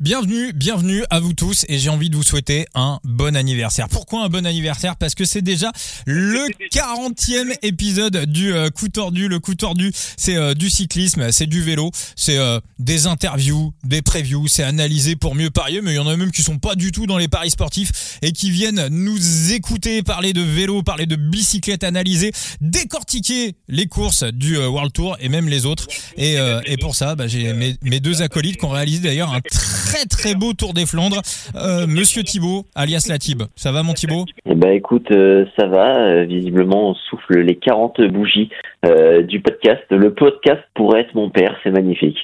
[0.00, 3.88] Bienvenue, bienvenue à vous tous et j'ai envie de vous souhaiter un bon anniversaire.
[3.88, 4.94] Pourquoi un bon anniversaire?
[4.94, 5.72] Parce que c'est déjà
[6.06, 9.26] le 40e épisode du euh, coup tordu.
[9.26, 14.00] Le coup tordu, c'est euh, du cyclisme, c'est du vélo, c'est euh, des interviews, des
[14.00, 16.76] previews, c'est analysé pour mieux parier, mais il y en a même qui sont pas
[16.76, 21.06] du tout dans les paris sportifs et qui viennent nous écouter parler de vélo, parler
[21.06, 22.30] de bicyclette, analyser,
[22.60, 25.88] décortiquer les courses du World Tour et même les autres.
[26.16, 26.36] Et,
[26.66, 29.87] et pour ça, bah, j'ai mes, mes deux acolytes qui ont réalisé d'ailleurs un très
[29.88, 31.22] très très beau Tour des Flandres.
[31.54, 33.44] Euh, Monsieur Thibaut, alias Latib.
[33.56, 35.96] Ça va mon Thibaut Eh ben écoute, euh, ça va.
[35.96, 38.50] Euh, visiblement, on souffle les 40 bougies
[39.28, 39.82] du podcast.
[39.90, 42.16] Le podcast pourrait être mon père, c'est magnifique.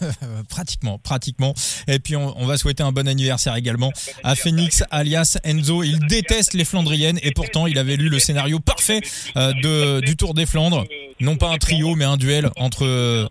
[0.48, 1.52] pratiquement, pratiquement.
[1.86, 3.92] Et puis on, va souhaiter un bon anniversaire également
[4.24, 5.82] à Phoenix, alias Enzo.
[5.82, 9.00] Il déteste les Flandriennes et pourtant il avait lu le scénario parfait
[9.36, 10.86] de, du Tour des Flandres
[11.20, 12.86] non pas un trio, mais un duel entre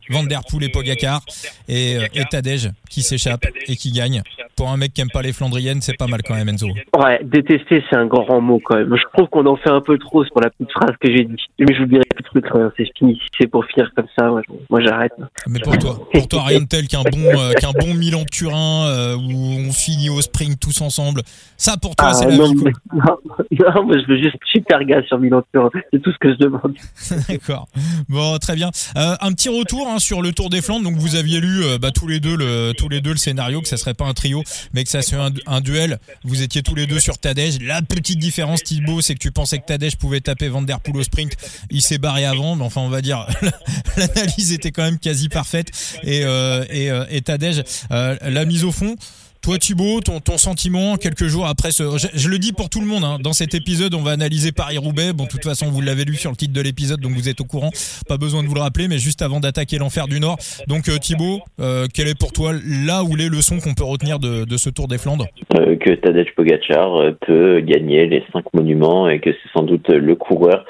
[0.09, 1.21] Van Der Poel et Pogacar
[1.69, 4.21] et, et Tadej qui s'échappe et qui gagne.
[4.55, 6.67] Pour un mec qui aime pas les Flandriennes, c'est pas mal quand même, Enzo.
[6.97, 8.95] Ouais, détester, c'est un grand mot quand même.
[8.95, 11.35] Je trouve qu'on en fait un peu trop sur la petite phrase que j'ai dit.
[11.59, 12.71] Mais je vous dirai plus de truc, hein.
[12.75, 13.15] c'est fini.
[13.15, 14.31] Si c'est pour finir comme ça,
[14.69, 15.11] moi, j'arrête.
[15.47, 19.15] Mais pour toi, pour toi, rien de tel qu'un bon, euh, qu'un bon Milan-Turin euh,
[19.15, 21.21] où on finit au sprint tous ensemble.
[21.55, 22.63] Ça, pour toi, c'est la ah, non, vie.
[23.59, 25.69] Non, moi, je veux juste super gars sur Milan-Turin.
[25.93, 26.75] C'est tout ce que je demande.
[27.29, 27.67] D'accord.
[28.09, 28.71] Bon, très bien.
[28.97, 30.83] Euh, un petit retour hein, sur le Tour des Flandres.
[30.83, 33.77] Donc, vous aviez lu bah, tous les deux le, tous les deux le scénario que
[33.77, 35.99] ça serait pas un trio, mais que ça serait un, duel.
[36.23, 37.59] Vous étiez tous les deux sur Tadej.
[37.61, 40.97] La petite différence, Thibaut, c'est que tu pensais que Tadej pouvait taper Van Der Poel
[40.97, 41.33] au sprint.
[41.69, 43.27] Il s'est barré avant, mais enfin, on va dire,
[43.97, 45.71] l'analyse était quand même quasi parfaite.
[46.03, 48.95] Et, euh, euh, Tadej, euh, la mise au fond.
[49.41, 51.83] Toi Thibaut, ton, sentiment quelques jours après ce...
[52.13, 55.13] Je, le dis pour tout le monde, hein, dans cet épisode on va analyser Paris-Roubaix.
[55.13, 57.41] Bon, de toute façon vous l'avez lu sur le titre de l'épisode, donc vous êtes
[57.41, 57.69] au courant.
[58.07, 60.37] Pas besoin de vous le rappeler, mais juste avant d'attaquer l'enfer du Nord.
[60.67, 64.19] Donc euh, Thibaut, euh, quelle est pour toi là où les leçons qu'on peut retenir
[64.19, 65.25] de, de, ce Tour des Flandres?
[65.57, 70.15] Euh, Que Tadej Pogacar peut gagner les cinq monuments et que c'est sans doute le
[70.15, 70.65] coureur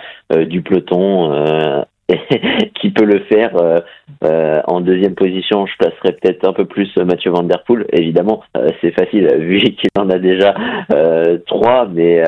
[0.48, 1.86] du peloton
[2.82, 3.52] qui peut le faire
[4.24, 5.66] euh, euh, en deuxième position.
[5.66, 7.86] Je placerai peut-être un peu plus Mathieu Van Der Poel.
[7.94, 10.54] Évidemment, euh, c'est facile vu qu'il en a déjà
[11.46, 12.24] trois, mais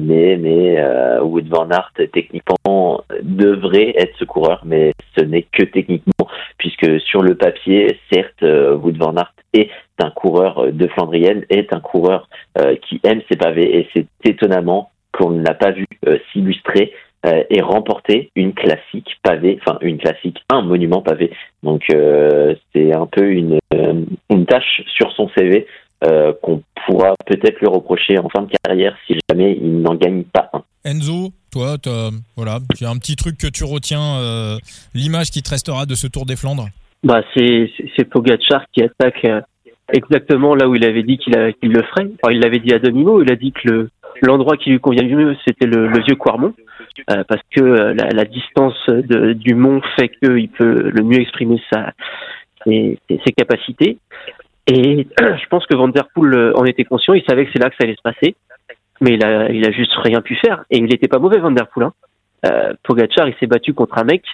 [0.00, 0.82] mais mais
[1.20, 7.22] Wood Van Aert techniquement devrait être ce coureur, mais ce n'est que techniquement puisque sur
[7.22, 9.70] le papier, certes, Wood Van Aert est
[10.02, 12.28] un coureur de Flandrienne, est un coureur
[12.82, 15.86] qui aime ses pavés et c'est étonnamment qu'on ne l'a pas vu
[16.32, 16.92] s'illustrer
[17.26, 21.30] euh, et remporter une classique pavée, enfin une classique, un monument pavé.
[21.62, 25.66] Donc euh, c'est un peu une, euh, une tâche sur son CV
[26.40, 30.48] qu'on pourra peut-être lui reprocher en fin de carrière si jamais il n'en gagne pas
[30.54, 30.62] un.
[30.82, 31.76] Enzo, toi,
[32.36, 34.58] voilà, j'ai un petit truc que tu retiens,
[34.94, 36.68] l'image qui te restera de ce Tour des Flandres?
[37.04, 39.26] Bah c'est c'est Pogacar qui attaque
[39.92, 42.08] exactement là où il avait dit qu'il le ferait.
[42.30, 43.22] il l'avait dit à demi mot.
[43.22, 43.90] Il a dit que le
[44.26, 46.54] l'endroit qui lui convient le mieux c'était le, vieux Quarmont.
[47.10, 51.60] Euh, parce que euh, la, distance du mont fait qu'il peut le mieux exprimer
[52.64, 53.98] ses, capacités.
[54.66, 57.76] Et je pense que Van euh, en était conscient, il savait que c'est là que
[57.76, 58.34] ça allait se passer,
[59.00, 60.64] mais il a, juste rien pu faire.
[60.70, 61.90] Et il n'était pas mauvais, Van Der Poel.
[62.44, 62.72] Hein.
[63.26, 64.24] Il s'est battu contre un mec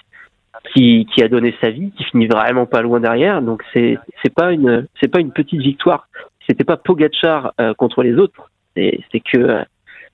[0.73, 3.41] qui, a donné sa vie, qui finit vraiment pas loin derrière.
[3.41, 4.87] Donc c'est c'est pas une
[5.33, 6.07] petite victoire.
[6.47, 8.49] C'était pas Pogacar contre les autres.
[8.75, 9.63] C'est que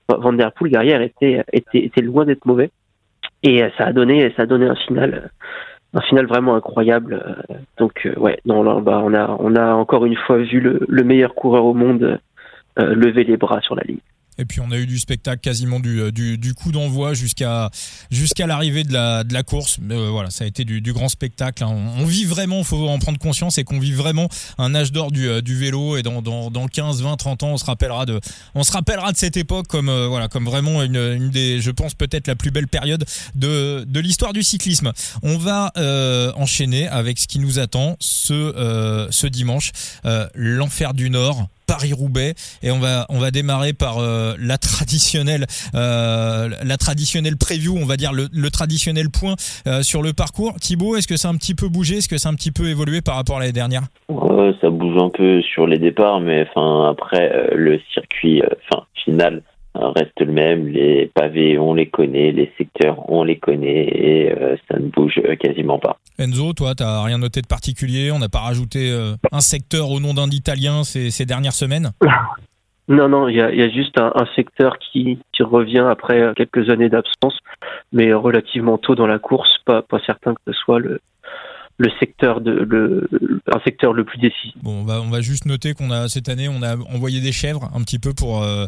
[0.08, 2.70] Van Der Poel derrière était, était, était loin d'être mauvais.
[3.42, 5.30] Et euh, ça a donné, ça a donné un final,
[5.92, 7.22] un final vraiment incroyable.
[7.26, 10.60] Euh, donc euh, ouais, non, là, bah, on a, on a encore une fois vu
[10.60, 12.18] le, le meilleur coureur au monde
[12.76, 14.00] lever les bras sur la ligne.
[14.38, 17.70] Et puis on a eu du spectacle quasiment du, euh, du, du coup d'envoi jusqu'à
[18.10, 19.78] jusqu'à l'arrivée de la, de la course.
[19.90, 21.62] Euh, voilà, ça a été du, grand spectacle.
[21.64, 21.74] Hein.
[21.98, 24.28] On, vit vraiment, faut en prendre conscience, et qu'on vit vraiment
[24.58, 25.96] un âge d'or du, euh, du vélo.
[25.96, 28.20] Et dans, dans, dans 15, 20, 30 ans, on se rappellera de,
[28.54, 31.94] on se rappellera de cette époque comme voilà, comme vraiment une, une des, je pense
[31.94, 34.92] peut-être la plus belle période de, de l'histoire du cyclisme.
[35.22, 35.72] On va
[36.36, 39.72] enchaîner avec ce qui nous attend ce ce dimanche,
[40.34, 41.48] l'enfer du Nord.
[41.66, 42.34] Paris-Roubaix.
[42.62, 47.86] Et on va on va démarrer par euh, la traditionnelle euh, la traditionnelle preview on
[47.86, 49.34] va dire le, traditionnel point
[49.66, 50.54] euh, sur le parcours.
[50.60, 51.98] Thibaut est-ce que ça a un petit peu bougé?
[51.98, 53.82] Est-ce que ça a un petit peu évolué par rapport à l'année dernière?
[54.60, 58.42] Ça bouge un peu sur les départs mais enfin après le circuit
[59.04, 59.42] final
[59.74, 60.68] reste le même.
[60.68, 65.20] Les pavés, on les connaît, les secteurs, on les connaît et euh, ça ne bouge
[65.24, 65.98] euh, quasiment pas.
[66.18, 68.12] Enzo, toi, tu n'as rien noté de particulier?
[68.12, 71.90] On n'a pas rajouté euh, un secteur au nom d'un Italien ces, ces, dernières semaines?
[72.86, 76.34] Non, non, il y a, y a, juste un, un, secteur qui, qui revient après
[76.36, 77.38] quelques années d'absence,
[77.92, 79.48] mais relativement tôt dans la course.
[79.64, 81.00] Pas, pas certain que ce soit le,
[81.76, 83.08] le secteur de le
[83.52, 84.54] un secteur le plus décisif.
[84.62, 87.32] Bon, on va on va juste noter qu'on a cette année on a envoyé des
[87.32, 88.66] chèvres un petit peu pour euh,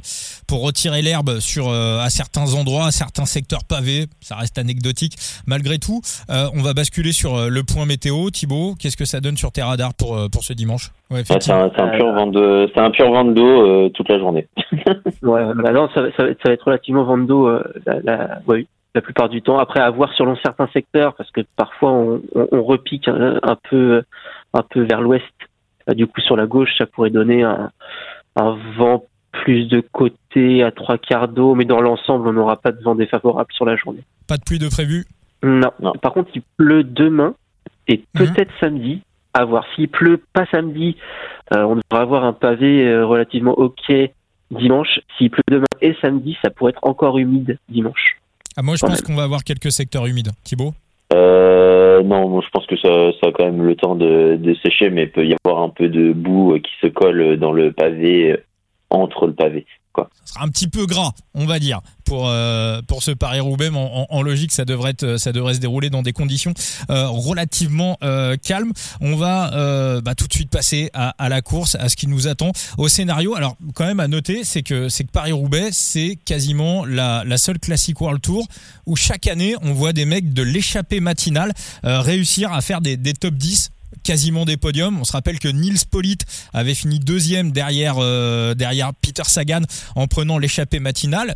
[0.49, 4.07] pour retirer l'herbe sur euh, à certains endroits, à certains secteurs pavés.
[4.21, 5.15] Ça reste anecdotique
[5.47, 6.01] malgré tout.
[6.31, 8.31] Euh, on va basculer sur le point météo.
[8.31, 10.91] Thibaut, qu'est-ce que ça donne sur tes radars pour pour ce dimanche?
[11.11, 14.49] Ouais, C'est un, un, pur vent de c'est un pur vent d'eau toute la journée.
[15.23, 17.49] ouais, bah non, ça, ça, ça, va être relativement vent d'eau
[17.87, 18.67] la, la, ouais,
[18.97, 19.59] la plupart du temps.
[19.59, 24.03] Après, à voir selon certains secteurs, parce que parfois on, on, repique un, peu,
[24.53, 25.25] un peu vers l'ouest.
[25.95, 27.71] Du coup, sur la gauche, ça pourrait donner un,
[28.35, 32.73] un vent plus de côté à trois quarts d'eau, mais dans l'ensemble, on n'aura pas
[32.73, 34.03] de vent défavorable sur la journée.
[34.27, 35.05] Pas de pluie de prévu?
[35.43, 35.71] Non.
[35.81, 35.93] non.
[35.93, 37.35] Par contre, il pleut demain
[37.87, 38.27] et mhm.
[38.27, 39.03] peut-être samedi.
[39.35, 39.67] À voir.
[39.75, 40.97] S'il pleut pas samedi,
[41.53, 43.93] euh, on devrait avoir un pavé euh, relativement ok
[44.51, 45.01] dimanche.
[45.19, 48.17] S'il pleut demain et samedi, ça pourrait être encore humide dimanche.
[48.57, 50.31] Ah, moi, je pense qu'on va avoir quelques secteurs humides.
[50.45, 50.73] Thibaut
[51.13, 54.55] euh, non, moi je pense que ça, ça a quand même le temps de, de,
[54.57, 57.73] sécher, mais il peut y avoir un peu de boue qui se colle dans le
[57.73, 58.37] pavé,
[58.91, 59.67] entre le pavé.
[60.27, 63.71] Sera un petit peu gras, on va dire, pour euh, pour ce Paris Roubaix.
[63.71, 66.53] Mais en, logique, ça devrait être, ça devrait se dérouler dans des conditions
[66.91, 68.73] euh, relativement euh, calmes.
[69.01, 72.53] On va bah, tout de suite passer à, la course, à ce qui nous attend
[72.77, 73.37] au scénario.
[73.37, 77.59] Alors quand même à noter, c'est que c'est que Paris Roubaix, c'est quasiment la, seule
[77.59, 78.47] classique World Tour
[78.87, 81.53] où chaque année on voit des mecs de l'échappée matinale
[81.83, 83.71] réussir à faire des, des top 10
[84.03, 84.99] quasiment des podiums.
[85.01, 86.19] On se rappelle que Nils Polit
[86.53, 89.63] avait fini deuxième derrière, euh, derrière Peter Sagan
[89.95, 91.35] en prenant l'échappée matinale.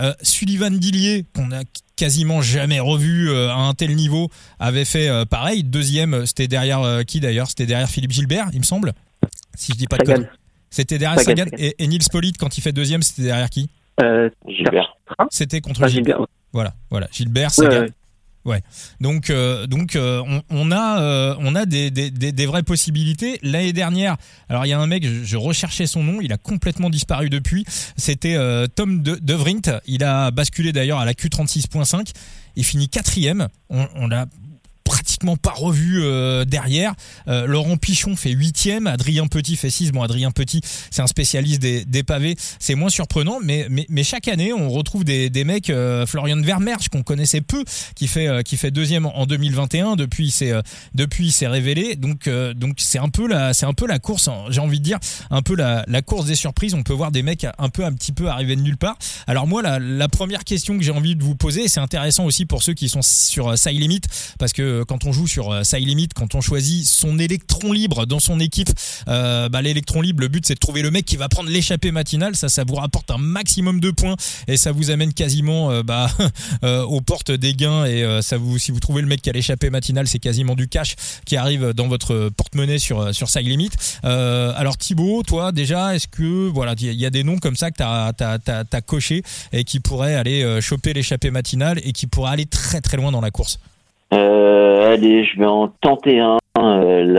[0.00, 1.62] Euh, Sullivan Dillier, qu'on a
[1.96, 5.64] quasiment jamais revu euh, à un tel niveau, avait fait pareil.
[5.64, 7.48] Deuxième, c'était derrière qui d'ailleurs?
[7.48, 8.92] C'était derrière Philippe Gilbert, il me semble.
[9.54, 10.26] Si je dis pas de
[10.70, 13.68] C'était derrière Sagan, Et, Nils Polit, quand il fait deuxième, c'était derrière qui?
[14.48, 14.96] Gilbert.
[15.30, 16.26] C'était contre Gilbert.
[16.52, 17.08] Voilà, voilà.
[17.12, 17.82] Gilbert, Sagan.
[17.82, 17.92] Ouais.
[19.00, 23.38] Donc euh, donc euh, on, a euh, des, vraies possibilités.
[23.42, 24.16] L'année dernière,
[24.48, 27.64] alors il y a un mec, je, recherchais son nom, il a complètement disparu depuis.
[27.96, 28.36] C'était
[28.74, 29.80] Tom de, Vrint.
[29.86, 32.12] Il a basculé d'ailleurs à la Q36.5.
[32.56, 33.48] Il finit quatrième.
[33.70, 34.26] On l'a
[34.84, 36.94] pratiquement pas revu euh, derrière.
[37.28, 39.92] Euh, Laurent Pichon fait huitième, Adrien Petit fait 6.
[39.92, 44.52] Bon, Adrien Petit, c'est un spécialiste des, pavés, c'est moins surprenant, mais, mais, chaque année,
[44.52, 47.64] on retrouve des, des mecs, euh, Florian Vermersch, qu'on connaissait peu,
[47.94, 50.52] qui fait, qui fait deuxième en 2021, depuis c'est
[50.94, 51.94] depuis s'est révélé.
[51.94, 54.98] Donc donc c'est un peu la c'est un peu la course, j'ai envie de dire,
[55.30, 56.74] un peu la, la course des surprises.
[56.74, 58.96] On peut voir des mecs un peu un petit peu arriver de nulle part.
[59.26, 62.46] Alors moi, la, la première question que j'ai envie de vous poser, c'est intéressant aussi
[62.46, 64.00] pour ceux qui sont sur Side Limit,
[64.38, 68.06] parce que quand on joue sur euh, Side Limit, quand on choisit son électron libre
[68.06, 68.70] dans son équipe,
[69.08, 71.92] euh, bah, l'électron libre, le but c'est de trouver le mec qui va prendre l'échappée
[71.92, 72.36] matinale.
[72.36, 74.16] Ça, ça vous rapporte un maximum de points
[74.48, 76.10] et ça vous amène quasiment euh, bah,
[76.62, 77.84] aux portes des gains.
[77.84, 80.68] Et ça vous, si vous trouvez le mec qui a l'échappée matinale, c'est quasiment du
[80.68, 83.70] cash qui arrive dans votre porte-monnaie sur sur Side Limit.
[84.02, 87.76] alors Thibaut, toi déjà, est-ce que voilà, il y a des noms comme ça que
[87.76, 88.12] tu as,
[88.72, 89.22] as, coché
[89.52, 93.20] et qui pourraient aller choper l'échappée matinale et qui pourraient aller très très loin dans
[93.20, 93.58] la course?
[93.58, 93.71] euh,
[94.12, 96.38] allez, je vais en tenter un.
[96.58, 97.16] Euh,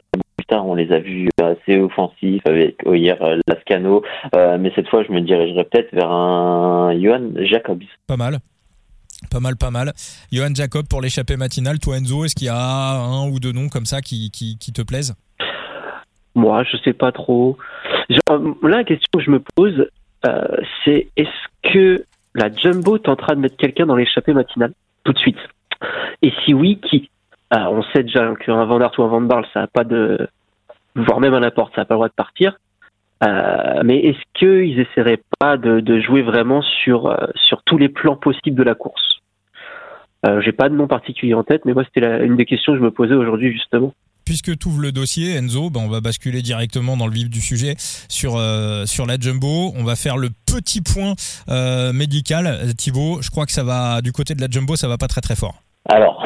[0.61, 4.03] on les a vus assez offensifs avec oh, hier euh, Lascano,
[4.35, 7.83] euh, mais cette fois, je me dirigerai peut-être vers un Johan Jacobs.
[8.07, 8.39] Pas mal.
[9.31, 9.93] Pas mal, pas mal.
[10.31, 11.79] Johan Jacob pour l'échappée matinale.
[11.79, 14.73] Toi, Enzo, est-ce qu'il y a un ou deux noms comme ça qui, qui, qui
[14.73, 15.15] te plaisent?
[16.35, 17.57] Moi, je sais pas trop.
[18.09, 19.87] là, la question que je me pose,
[20.25, 24.73] euh, c'est est-ce que la Jumbo tentera de mettre quelqu'un dans l'échappée matinale?
[25.03, 25.37] Tout de suite
[26.21, 27.09] et si oui, qui?
[27.49, 30.27] Ah, On sait déjà qu'un Van ou un Van Barle, ça n'a pas de,
[30.95, 32.57] voire même un apport, ça n'a pas le droit de partir.
[33.23, 38.15] Euh, mais est-ce qu'ils essaieraient pas de, jouer vraiment sur euh, sur tous les plans
[38.15, 39.21] possibles de la course?
[40.25, 42.79] Euh, J'ai pas de nom particulier en tête, mais moi c'était une des questions que
[42.79, 43.93] je me posais aujourd'hui justement
[44.25, 47.41] puisque tu ouvres le dossier, Enzo, ben on va basculer directement dans le vif du
[47.41, 49.73] sujet sur euh, sur la jumbo.
[49.75, 51.13] On va faire le petit point
[51.93, 52.73] médical.
[52.77, 55.19] Thibaut, je crois que ça va du côté de la jumbo, ça va pas très
[55.19, 55.62] très fort.
[55.89, 56.25] Alors,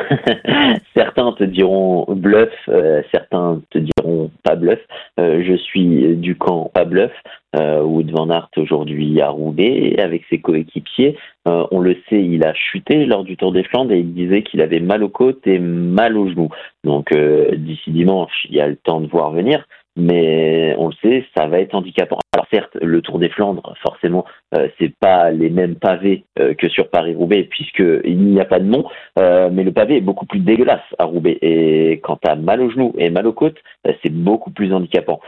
[0.95, 4.79] certains te diront bluff, euh, certains te diront pas bluff.
[5.19, 7.11] Euh, je suis du camp pas bluff.
[7.55, 11.17] Euh, Wood Van Aert aujourd'hui a roulé avec ses coéquipiers.
[11.47, 14.43] Euh, on le sait, il a chuté lors du Tour des Flandres et il disait
[14.43, 16.49] qu'il avait mal aux côtes et mal aux genoux.
[16.83, 19.65] Donc d'ici dimanche, il y a le temps de voir venir
[19.97, 22.19] mais on le sait, ça va être handicapant.
[22.33, 24.25] Alors certes, le Tour des Flandres, forcément,
[24.55, 28.65] euh, c'est pas les mêmes pavés euh, que sur Paris-Roubaix, puisqu'il n'y a pas de
[28.65, 28.85] nom,
[29.17, 31.39] euh, mais le pavé est beaucoup plus dégueulasse à Roubaix.
[31.41, 34.71] Et quand tu as mal aux genoux et mal aux côtes, euh, c'est beaucoup plus
[34.73, 35.19] handicapant.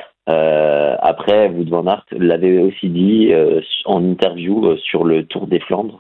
[1.01, 3.33] après, Wood van Aert l'avait aussi dit
[3.85, 5.99] en interview sur le Tour des Flandres,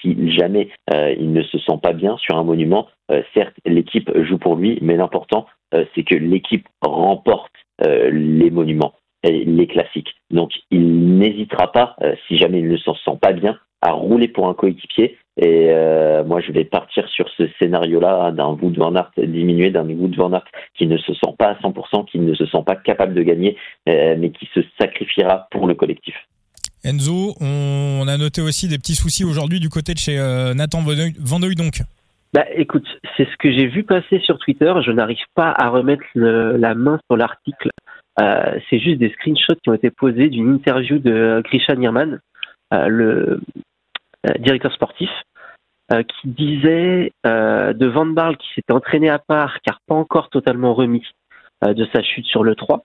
[0.00, 2.88] si jamais il ne se sent pas bien sur un monument,
[3.34, 5.46] certes, l'équipe joue pour lui, mais l'important,
[5.94, 8.94] c'est que l'équipe remporte les monuments
[9.24, 10.14] les classiques.
[10.30, 14.28] Donc il n'hésitera pas, euh, si jamais il ne s'en sent pas bien, à rouler
[14.28, 15.18] pour un coéquipier.
[15.40, 19.88] Et euh, moi, je vais partir sur ce scénario-là d'un Wood Van Aert diminué, d'un
[19.88, 20.44] Wood Van Aert
[20.76, 23.56] qui ne se sent pas à 100%, qui ne se sent pas capable de gagner,
[23.88, 26.14] euh, mais qui se sacrifiera pour le collectif.
[26.84, 30.16] Enzo, on a noté aussi des petits soucis aujourd'hui du côté de chez
[30.54, 31.82] Nathan Vandoy donc.
[32.34, 34.72] Bah écoute, c'est ce que j'ai vu passer sur Twitter.
[34.84, 37.70] Je n'arrive pas à remettre la main sur l'article
[38.20, 42.18] euh, c'est juste des screenshots qui ont été posés d'une interview de Grisha Nirman,
[42.74, 43.40] euh, le
[44.26, 45.10] euh, directeur sportif,
[45.90, 51.02] qui disait de Van Barl qui s'était entraîné à part car pas encore totalement remis
[51.66, 52.82] de sa chute sur le 3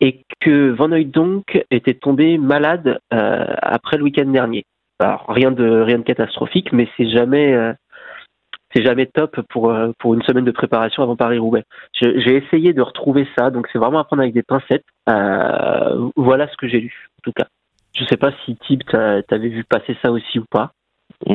[0.00, 4.64] et que Van donc était tombé malade après le week-end dernier.
[5.00, 7.74] Alors rien de rien de catastrophique, mais c'est jamais
[8.74, 11.64] c'est jamais top pour, euh, pour une semaine de préparation avant Paris-Roubaix.
[12.00, 14.84] J'ai essayé de retrouver ça, donc c'est vraiment à prendre avec des pincettes.
[15.08, 17.46] Euh, voilà ce que j'ai lu, en tout cas.
[17.96, 20.72] Je sais pas si Tib, t'avais vu passer ça aussi ou pas.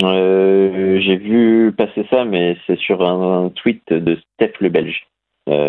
[0.03, 5.05] Euh, j'ai vu passer ça, mais c'est sur un, tweet de Steph le Belge.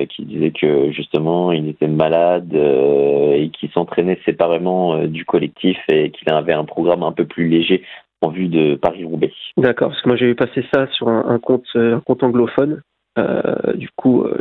[0.08, 6.30] qui disait que justement il était malade et qu'il s'entraînait séparément du collectif et qu'il
[6.30, 7.84] avait un programme un peu plus léger
[8.22, 9.32] en vue de Paris-Roubaix.
[9.56, 12.82] D'accord, parce que moi j'ai vu passer ça sur un, compte, un compte anglophone.
[13.18, 14.40] Euh, du coup, euh,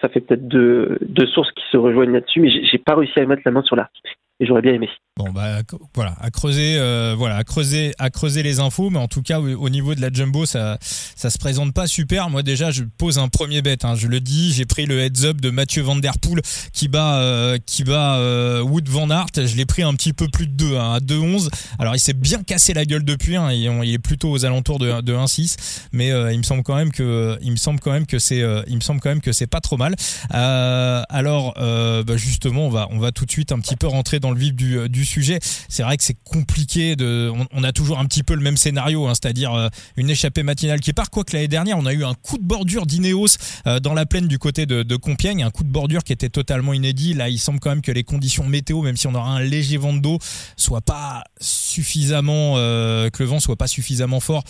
[0.00, 3.26] ça fait peut-être deux, deux sources qui se rejoignent là-dessus, mais j'ai pas réussi à
[3.26, 4.88] mettre la main sur l'article et j'aurais bien aimé.
[5.18, 5.62] Bon bah
[5.96, 9.40] voilà, à creuser, euh, voilà, à creuser, à creuser les infos, mais en tout cas
[9.40, 12.30] au, niveau de la jumbo, ça, ça se présente pas super.
[12.30, 13.84] Moi déjà, je pose un premier bet.
[13.84, 16.40] Hein, je le dis, j'ai pris le heads up de Mathieu Van Der Poel
[16.72, 19.26] qui bat, euh, qui bat euh, Wood Van Aert.
[19.34, 21.48] Je l'ai pris un petit peu plus de 2 hein, à 2-11.
[21.80, 23.34] Alors il s'est bien cassé la gueule depuis.
[23.34, 25.56] Hein, il, est plutôt aux alentours de, de 1-6,
[25.90, 28.76] mais il me semble quand même que, il me semble quand même que c'est, il
[28.76, 29.96] me semble quand même que c'est pas trop mal.
[30.30, 34.27] alors bah, justement, on va, on va tout de suite un petit peu rentrer dans
[34.30, 35.38] le vif du, du sujet.
[35.68, 37.32] C'est vrai que c'est compliqué de.
[37.52, 40.80] On, a toujours un petit peu le même scénario, hein, c'est-à-dire euh, une échappée matinale
[40.80, 41.10] qui part.
[41.10, 44.06] Quoi que l'année dernière, on a eu un coup de bordure d'Ineos euh, dans la
[44.06, 47.14] plaine du côté de, de, Compiègne, un coup de bordure qui était totalement inédit.
[47.14, 49.76] Là, il semble quand même que les conditions météo, même si on aura un léger
[49.76, 50.18] vent d'eau,
[50.56, 54.44] soient pas suffisamment, euh, que le vent soit pas suffisamment fort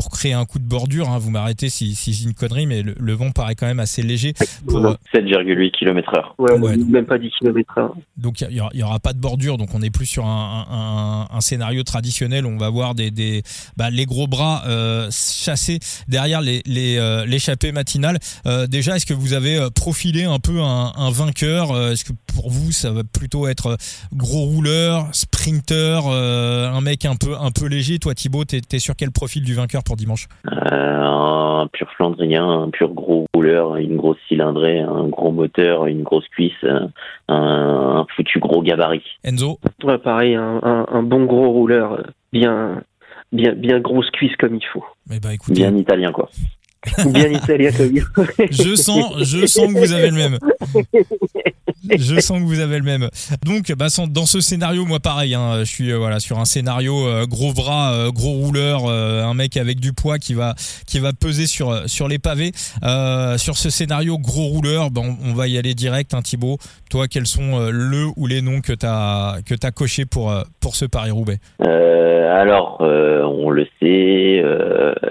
[0.00, 1.10] pour créer un coup de bordure.
[1.10, 4.02] Hein, vous m'arrêtez si, si j'ai une connerie, mais le, vent paraît quand même assez
[4.02, 4.32] léger.
[4.66, 4.80] Pour...
[4.80, 6.24] 7,8 km/h.
[6.38, 7.90] Ouais, même pas 10 km/h.
[8.16, 11.82] Donc il n'y aura, pas de bordure, donc on est plus sur un, un, scénario
[11.82, 13.42] traditionnel où on va voir des, des
[13.76, 15.78] bah, les gros bras euh, chassés
[16.08, 16.62] derrière les
[17.26, 18.18] l'échappée les, matinale.
[18.46, 22.12] Euh, déjà, est-ce que vous avez euh, profilé un peu un, un vainqueur Est-ce que
[22.34, 23.76] pour vous ça va plutôt être
[24.14, 27.98] gros rouleur, sprinter, un mec un peu un peu léger?
[27.98, 32.70] Toi, Thibaut, t'es es sur quel profil du vainqueur dimanche euh, Un pur flandrien, un
[32.70, 36.64] pur gros rouleur, une grosse cylindrée, un gros moteur, une grosse cuisse,
[37.28, 39.04] un, foutu gros gabarit.
[39.24, 39.58] Enzo
[40.02, 42.82] Pareil, un, bon gros rouleur, bien,
[43.32, 44.84] bien, bien grosse cuisse comme il faut.
[45.08, 46.28] Mais eh bah, ben, écoutez, bien italien quoi.
[47.06, 47.70] Bien italien
[48.14, 50.38] comme Je sens, je sens que vous avez le même.
[51.98, 53.08] Je sens que vous avez le même.
[53.44, 57.06] Donc, bah, dans ce scénario, moi pareil, hein, je suis euh, voilà sur un scénario
[57.06, 60.54] euh, gros bras, euh, gros rouleur, un mec avec du poids qui va
[60.86, 62.52] qui va peser sur sur les pavés.
[63.38, 66.14] sur ce scénario gros rouleur, ben, on, va y aller direct.
[66.14, 66.58] Hein, Thibaut,
[66.90, 70.84] toi, quels sont le ou les noms que t'as que t'as coché pour pour ce
[70.84, 74.42] Paris Roubaix Alors, on le sait,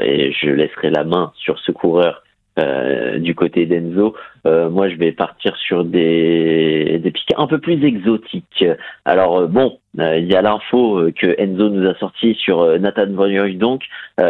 [0.02, 2.24] et je laisserai la main sur ce coureur
[2.60, 4.16] euh, du côté d'Enzo.
[4.46, 8.66] Euh, moi, je vais partir sur des, des pics un peu plus exotiques.
[9.06, 13.28] Alors, euh, bon, il y a l'info que Enzo nous a sorti sur Nathan Van
[13.54, 13.84] donc,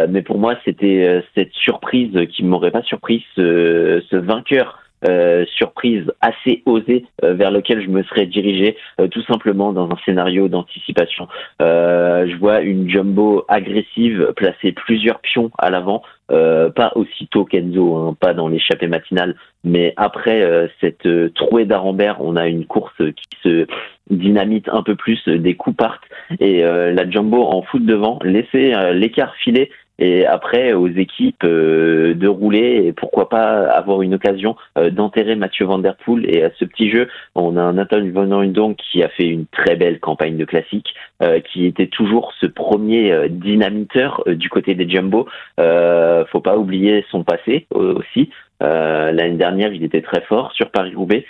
[0.08, 4.78] mais pour moi, c'était cette surprise qui m'aurait pas surpris, ce, ce vainqueur
[5.08, 9.90] euh, surprise assez osée euh, vers lequel je me serais dirigé euh, tout simplement dans
[9.90, 11.26] un scénario d'anticipation.
[11.60, 18.34] je vois une jumbo agressive placer plusieurs pions à l'avant, pas aussitôt qu'Enzo, hein, pas
[18.34, 19.34] dans l'échappée matinale,
[19.64, 23.66] mais après cette trouée d'Arambert, on a une course qui se
[24.10, 26.04] dynamite un peu plus, des coups partent
[26.40, 29.70] et la jumbo en foot devant, laisser l'écart filer
[30.00, 35.36] et après aux équipes euh, de rouler et pourquoi pas avoir une occasion euh, d'enterrer
[35.36, 38.74] Mathieu Van Der Poel et à ce petit jeu on a un Nathan Van Hundong
[38.76, 41.09] qui a fait une très belle campagne de classique euh,
[41.44, 45.26] qui était toujours ce premier dynamiteur du côté des Jumbo.
[45.56, 48.30] Faut pas oublier son passé aussi.
[48.60, 51.24] L'année dernière il était très fort sur Paris-Roubaix.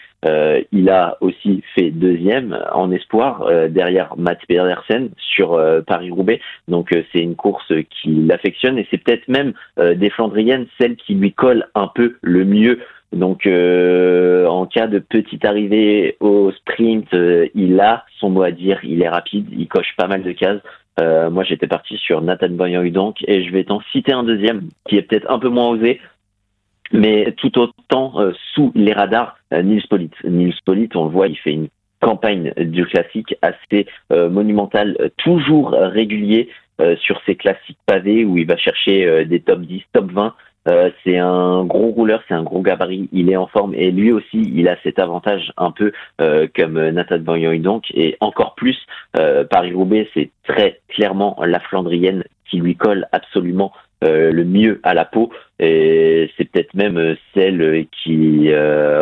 [0.72, 6.40] Il a aussi fait deuxième en espoir derrière Matt Pedersen sur Paris-Roubaix.
[6.68, 11.32] Donc c'est une course qui l'affectionne et c'est peut-être même des Flandriennes celle qui lui
[11.32, 12.80] colle un peu le mieux
[13.12, 18.52] donc, euh, en cas de petite arrivée au sprint, euh, il a son mot à
[18.52, 18.78] dire.
[18.84, 20.60] Il est rapide, il coche pas mal de cases.
[21.00, 24.68] Euh, moi, j'étais parti sur Nathan Boyan donc, et je vais t'en citer un deuxième
[24.88, 26.00] qui est peut-être un peu moins osé,
[26.92, 28.14] mais tout autant
[28.54, 29.36] sous les radars.
[29.50, 30.10] Nils Polit.
[30.24, 31.68] Nils Polit, on le voit, il fait une
[32.00, 36.48] campagne du classique assez monumentale, toujours régulier
[37.00, 40.34] sur ses classiques pavés où il va chercher des top 10, top 20.
[40.68, 44.12] Euh, c'est un gros rouleur, c'est un gros gabarit, il est en forme et lui
[44.12, 48.76] aussi, il a cet avantage un peu euh, comme Nathan Van donc et encore plus
[49.18, 55.04] euh, Paris-Roubaix, c'est très clairement la Flandrienne qui lui colle absolument le mieux à la
[55.04, 58.50] peau et c'est peut-être même celle qui,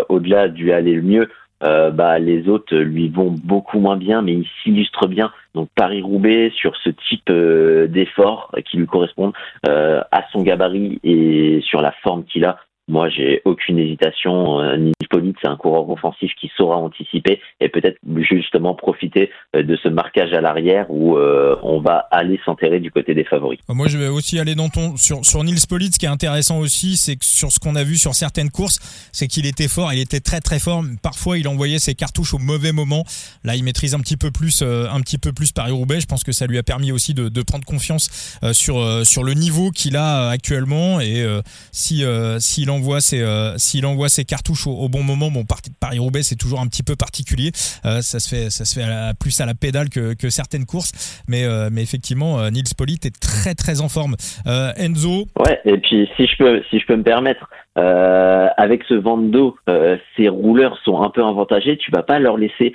[0.08, 1.28] au-delà du aller le mieux,
[1.64, 5.32] euh, bah, les autres lui vont beaucoup moins bien, mais il s'illustre bien.
[5.54, 9.32] Donc Paris-Roubaix sur ce type euh, d'effort qui lui correspondent
[9.68, 14.60] euh, à son gabarit et sur la forme qu'il a, moi, j'ai aucune hésitation.
[14.60, 14.94] Euh, Nils
[15.42, 17.98] c'est un coureur offensif qui saura anticiper et peut-être
[18.30, 22.90] justement profiter euh, de ce marquage à l'arrière où euh, on va aller s'enterrer du
[22.90, 23.58] côté des favoris.
[23.68, 25.94] Moi, je vais aussi aller dans ton sur sur Nils Politz.
[25.94, 28.78] Ce qui est intéressant aussi, c'est que sur ce qu'on a vu sur certaines courses,
[29.12, 29.92] c'est qu'il était fort.
[29.92, 30.82] Il était très très fort.
[31.02, 33.04] Parfois, il envoyait ses cartouches au mauvais moment.
[33.44, 36.00] Là, il maîtrise un petit peu plus un petit peu plus Paris Roubaix.
[36.00, 39.34] Je pense que ça lui a permis aussi de, de prendre confiance sur sur le
[39.34, 41.24] niveau qu'il a actuellement et
[41.72, 42.04] si
[42.38, 45.42] s'il en envoie ses, euh, s'il envoie ses cartouches au, bon moment, bon,
[45.80, 47.50] Paris Roubaix c'est toujours un petit peu particulier.
[47.84, 48.86] Euh, ça se fait, ça se fait
[49.20, 53.80] plus à la pédale que, certaines courses, mais euh, effectivement, Nils Polit est très très
[53.80, 54.14] en forme.
[54.46, 55.26] Enzo?
[55.38, 59.56] Ouais, et puis si je peux, si je peux me permettre, avec ce vent d'eau,
[60.16, 61.76] ces rouleurs sont un peu avantagés.
[61.78, 62.74] Tu vas pas leur laisser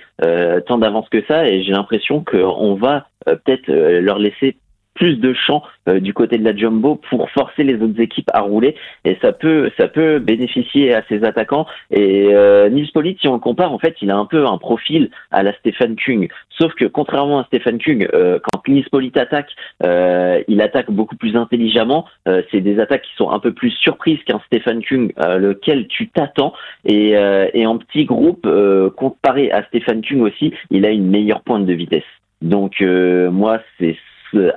[0.67, 4.57] tant d'avance que ça, et j'ai l'impression qu'on va peut-être leur laisser
[4.93, 8.41] plus de champ euh, du côté de la jumbo pour forcer les autres équipes à
[8.41, 8.75] rouler.
[9.05, 11.65] Et ça peut ça peut bénéficier à ses attaquants.
[11.91, 14.57] Et euh, Nils Polit si on le compare en fait il a un peu un
[14.57, 16.29] profil à la Stefan Kung.
[16.57, 19.51] Sauf que contrairement à Stefan Kung euh, quand Nils Polit attaque
[19.83, 22.05] euh, il attaque beaucoup plus intelligemment.
[22.51, 26.53] C'est des attaques qui sont un peu plus surprises qu'un Stefan Kung lequel tu t'attends.
[26.85, 27.13] Et,
[27.53, 28.47] et en petit groupe
[28.95, 32.03] comparé à Stefan Kung aussi il a une meilleure pointe de vitesse.
[32.41, 33.97] Donc moi c'est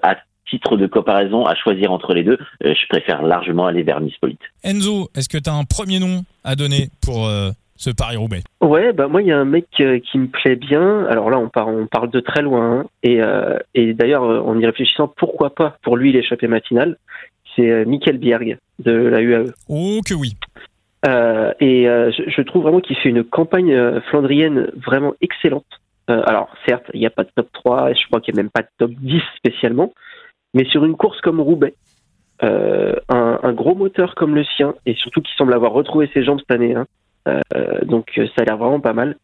[0.02, 0.16] à
[0.48, 4.40] titre de comparaison, à choisir entre les deux, euh, je préfère largement aller vers Nispolite.
[4.64, 8.42] Enzo, est-ce que tu as un premier nom à donner pour euh, ce Paris-Roubaix?
[8.60, 11.04] Ouais, bah moi il y a un mec euh, qui me plaît bien.
[11.06, 12.84] Alors là on parle, on parle de très loin hein.
[13.02, 13.20] et,
[13.74, 16.96] et d'ailleurs en y réfléchissant, pourquoi pas pour lui l'échappée matinale,
[17.54, 19.52] c'est Michael Bierg de la UAE.
[19.68, 20.36] Oh que oui.
[21.04, 25.66] et je, je, trouve vraiment qu'il fait une campagne flandrienne vraiment excellente.
[26.08, 28.42] alors certes, il n'y a pas de top 3, et je crois qu'il n'y a
[28.42, 29.92] même pas de top 10 spécialement,
[30.54, 31.74] mais sur une course comme Roubaix,
[32.42, 36.38] euh, un, gros moteur comme le sien, et surtout qui semble avoir retrouvé ses jambes
[36.40, 36.86] cette année, hein,
[37.28, 39.16] euh, donc euh, ça a l'air vraiment pas mal.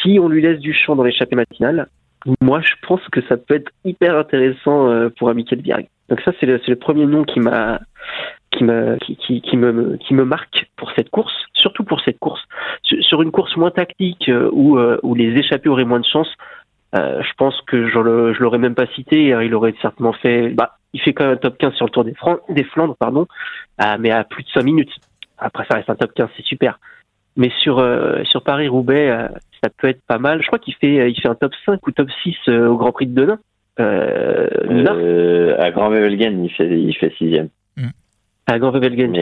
[0.00, 1.88] Si on lui laisse du champ dans l'échappée matinale,
[2.40, 5.86] moi je pense que ça peut être hyper intéressant pour un Michael Bierg.
[6.08, 7.80] Donc ça c'est le, premier nom qui m'a
[8.50, 8.64] qui,
[9.18, 12.40] qui, qui, me, qui me marque pour cette course, surtout pour cette course.
[12.82, 16.28] Sur une course moins tactique où, où les échappées auraient moins de chance,
[16.94, 19.32] euh, je pense que je, le, je l'aurais même pas cité.
[19.32, 20.50] Hein, il aurait certainement fait.
[20.50, 22.14] Bah, il fait quand même un top 15 sur le Tour des,
[22.48, 23.26] des Flandres, pardon,
[23.82, 24.92] euh, mais à plus de 5 minutes.
[25.36, 26.80] Après, ça reste un top 15, c'est super.
[27.36, 29.28] Mais sur euh, sur Paris Roubaix,
[29.62, 30.42] ça peut être pas mal.
[30.42, 33.06] Je crois qu'il fait il fait un top 5 ou top 6 au Grand Prix
[33.06, 33.38] de Denain.
[35.58, 37.48] à Grand Wevelgem, il fait il fait sixième.
[37.76, 37.88] Mm.
[38.46, 39.14] À Grand Wevelgem.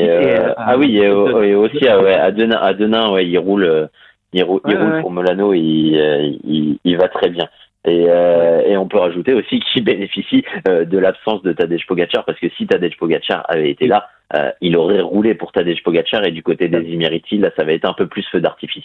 [0.57, 3.91] ah oui, et, aussi à, ouais, à Denain, à Denain, ouais, il roule
[4.33, 4.61] il, roule
[5.01, 7.49] pour Molano, il, euh, il, il, va très bien.
[7.87, 12.25] Et, euh, et, on peut rajouter aussi qu'il bénéficie euh, de l'absence de Tadej Pogacar
[12.25, 16.25] parce que si Tadej Pogacar avait été là, euh, il aurait roulé pour Tadej Pogacar
[16.25, 18.85] et du côté des Imeriti, là, ça va être un peu plus feu d'artifice.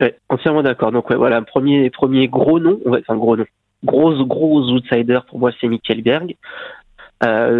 [0.00, 0.90] Ouais, entièrement d'accord.
[0.90, 3.44] Donc ouais, voilà, premier premier gros nom, enfin gros nom,
[3.84, 6.34] gros gros outsider pour moi, c'est Michael Berg.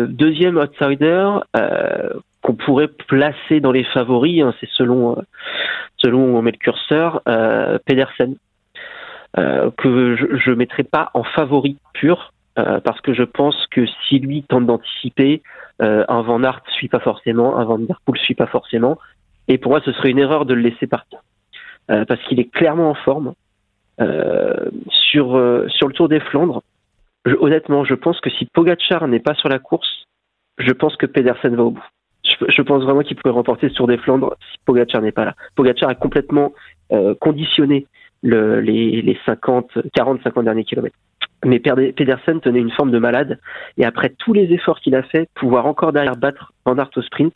[0.08, 1.28] Deuxième outsider
[2.42, 5.16] qu'on pourrait placer dans les favoris, hein, c'est selon
[6.02, 8.36] selon où on met le curseur, euh, Pedersen,
[9.38, 13.86] euh, que je ne mettrai pas en favori pur, euh, parce que je pense que
[14.08, 15.42] si lui tente d'anticiper,
[15.82, 18.98] un Van Aert suit pas forcément, un Van Der Poel suit pas forcément,
[19.48, 21.20] et pour moi ce serait une erreur de le laisser partir,
[21.86, 23.32] parce qu'il est clairement en forme.
[23.98, 25.28] sur,
[25.68, 26.62] sur le Tour des Flandres,
[27.24, 30.04] honnêtement, je pense que si Pogachar n'est pas sur la course,
[30.58, 31.88] je pense que Pedersen va au bout.
[32.48, 35.34] Je pense vraiment qu'il pourrait remporter sur des Flandres si Pogacar n'est pas là.
[35.56, 36.52] Pogacar a complètement
[37.20, 37.86] conditionné
[38.22, 40.96] le, les, les 50, 40, 50 derniers kilomètres.
[41.44, 43.38] Mais Pedersen tenait une forme de malade
[43.78, 47.02] et après tous les efforts qu'il a fait, pouvoir encore derrière battre Van Aert au
[47.02, 47.32] sprint,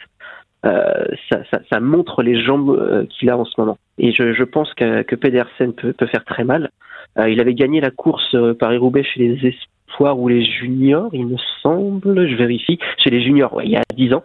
[0.67, 3.79] euh, ça, ça, montre les jambes euh, qu'il a en ce moment.
[3.99, 6.71] Et je, pense que, Pedersen peut, faire très mal.
[7.19, 11.27] Euh, il avait gagné la course euh, Paris-Roubaix chez les espoirs ou les juniors, il
[11.27, 14.25] me semble, je vérifie, chez les juniors, il y a 10 ans.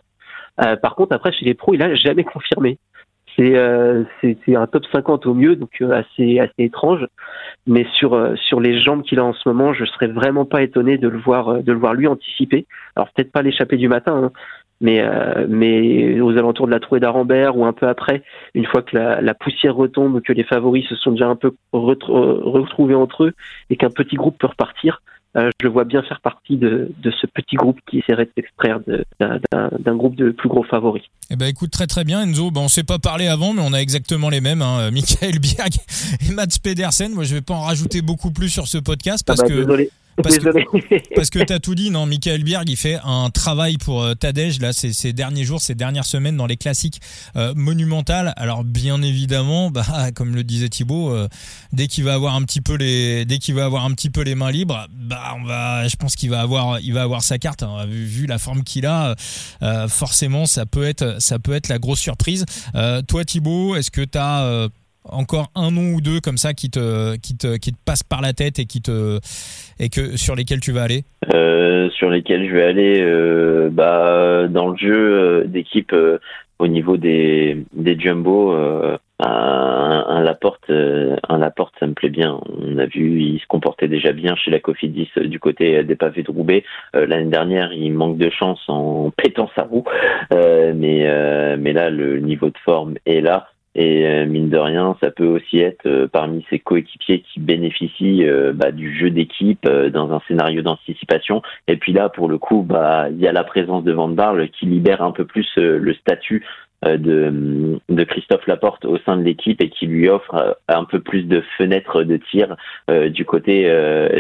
[0.61, 2.77] Euh, par contre, après, chez les pros, il a jamais confirmé.
[3.39, 7.05] Euh, c'est un top 50 au mieux, donc euh, assez assez étrange.
[7.67, 10.97] Mais sur euh, les jambes qu'il a en ce moment, je serais vraiment pas étonné
[10.97, 12.65] de le voir de le voir lui anticiper.
[12.95, 14.31] Alors peut-être pas l'échapper du matin, hein,
[14.81, 15.03] mais
[15.47, 18.23] mais aux alentours de la trouée d'Arambert ou un peu après,
[18.55, 21.53] une fois que la, la, poussière retombe, que les favoris se sont déjà un peu
[21.71, 23.33] retrouvés entre eux
[23.69, 25.01] et qu'un petit groupe peut repartir,
[25.37, 28.79] euh, je vois bien faire partie de, de, ce petit groupe qui essaierait de s'extraire
[29.19, 31.03] d'un groupe de plus gros favoris.
[31.29, 32.49] Eh ben écoute très très bien Enzo.
[32.49, 34.61] Bon, on s'est pas parlé avant, mais on a exactement les mêmes.
[34.61, 34.89] Hein.
[34.91, 35.73] Michael Biag
[36.27, 37.13] et Mats Pedersen.
[37.13, 39.59] Moi, je vais pas en rajouter beaucoup plus sur ce podcast parce ah bah, que
[39.59, 39.91] désolé.
[40.21, 40.49] Parce que,
[41.15, 44.59] parce que t'as tout dit, non Michael Bierg, il fait un travail pour euh, Tadej
[44.59, 46.99] là ces, ces derniers jours, ces dernières semaines dans les classiques
[47.35, 48.33] euh, monumentales.
[48.37, 51.27] Alors bien évidemment, bah, comme le disait Thibaut, euh,
[51.71, 54.21] dès qu'il va avoir un petit peu les, dès qu'il va avoir un petit peu
[54.21, 57.37] les mains libres, bah on va, je pense qu'il va avoir, il va avoir sa
[57.37, 57.63] carte.
[57.63, 57.85] Hein.
[57.87, 59.15] Vu, vu, la forme qu'il a,
[59.87, 62.45] forcément ça peut être, ça peut être la grosse surprise.
[63.07, 64.67] toi Thibaut, est-ce que t'as
[65.11, 68.21] encore un nom ou deux comme ça qui te, qui te, qui te passe par
[68.21, 69.19] la tête et qui te,
[69.79, 74.47] et que sur lesquels tu vas aller euh, Sur lesquels je vais aller, euh, bah,
[74.49, 75.95] dans le jeu euh, d'équipe
[76.59, 82.37] au niveau des, des jumbo, un, un, Laporte, un Laporte, ça me plaît bien.
[82.61, 86.23] On a vu, il se comportait déjà bien chez la Cofidis du côté des pavés
[86.23, 86.65] de Roubaix.
[86.93, 89.85] L'année dernière, il manque de chance en pétant sa roue,
[90.31, 93.47] mais mais là, le niveau de forme est là.
[93.79, 98.25] Et euh, mine de rien, ça peut aussi être euh, parmi ses coéquipiers qui bénéficient
[98.25, 101.41] euh, bah, du jeu d'équipe dans un scénario d'anticipation.
[101.69, 104.49] Et puis là, pour le coup, bah, il y a la présence de Van Barle
[104.49, 106.45] qui libère un peu plus le statut
[106.85, 111.41] de, Christophe Laporte au sein de l'équipe et qui lui offre un peu plus de
[111.57, 112.57] fenêtres de tir
[112.89, 113.69] du côté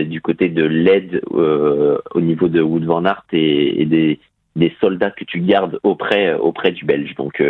[0.05, 4.19] du côté de l'aide au niveau de Wood Van Aert et, et des,
[4.55, 7.15] des soldats que tu gardes auprès auprès du Belge.
[7.15, 7.41] Donc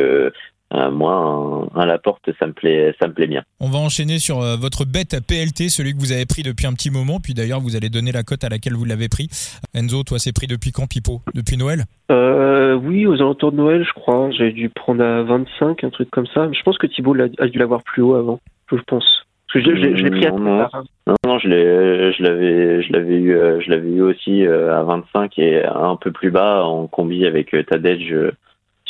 [0.74, 3.44] euh, moi, un, la porte, ça me plaît, ça me plaît bien.
[3.60, 6.74] On va enchaîner sur euh, votre bête PLT, celui que vous avez pris depuis un
[6.74, 7.20] petit moment.
[7.20, 9.30] Puis d'ailleurs, vous allez donner la cote à laquelle vous l'avez pris.
[9.74, 11.22] Enzo, toi, c'est pris depuis quand, Pipo?
[11.34, 11.86] Depuis Noël?
[12.12, 14.30] Euh, Oui, aux alentours de Noël, je crois.
[14.32, 16.48] J'ai dû prendre à 25, un truc comme ça.
[16.52, 18.40] Je pense que Thibault a, dû l'avoir plus haut avant.
[18.72, 19.26] Je pense.
[19.52, 20.68] Parce que je, l'ai pris à non,
[21.08, 25.40] non, non, je l'ai, je l'avais, je l'avais eu, je l'avais eu aussi à 25
[25.40, 28.14] et un peu plus bas en combi avec Tadej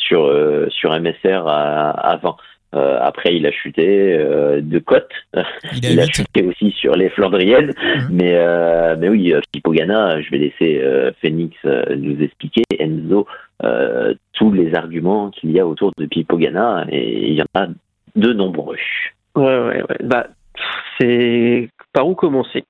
[0.09, 2.35] sur euh, sur MSR à, à 20.
[2.75, 5.09] Euh, après, il a chuté euh, de côte.
[5.81, 7.73] Il a, chuté aussi sur les Flandriennes.
[7.83, 8.07] Mhm.
[8.11, 10.83] Mais, euh, mais oui, Pipogana, je vais laisser
[11.21, 13.27] Phoenix nous expliquer, Enzo,
[14.33, 16.85] tous les arguments qu'il y a autour de Pipogana.
[16.91, 17.67] Et il y en a
[18.15, 18.77] de nombreux.
[19.35, 19.97] Ouais, ouais, ouais.
[20.03, 20.27] Bah,
[20.99, 22.65] c'est par où commencer?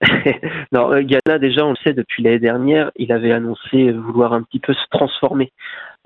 [0.72, 4.58] non, Ghana, déjà, on le sait, depuis l'année dernière, il avait annoncé vouloir un petit
[4.58, 5.52] peu se transformer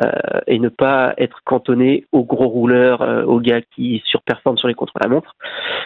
[0.02, 0.10] euh,
[0.48, 4.74] et ne pas être cantonné aux gros rouleurs, euh, aux gars qui surperforment sur les
[4.74, 5.36] contre-la-montre.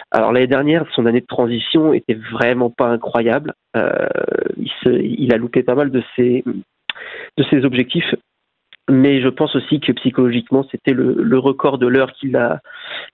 [0.09, 3.53] Alors l'année dernière, son année de transition était vraiment pas incroyable.
[3.75, 4.07] Euh,
[4.57, 6.43] il, a loupé pas mal de ses,
[7.37, 8.15] de ses objectifs
[8.91, 12.33] mais je pense aussi que psychologiquement c'était le, record de l'heure qui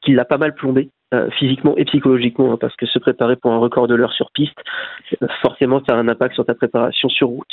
[0.01, 3.51] qui l'a pas mal plombé euh, physiquement et psychologiquement hein, parce que se préparer pour
[3.51, 4.57] un record de l'heure sur piste
[5.41, 7.51] forcément ça a un impact sur ta préparation sur route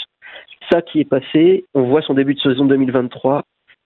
[0.71, 1.65] ça qui est passé.
[1.75, 3.43] On voit son début de saison 2023.